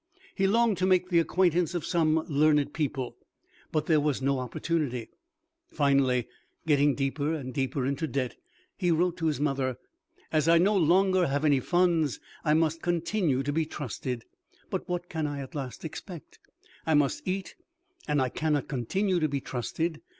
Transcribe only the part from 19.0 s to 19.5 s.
to be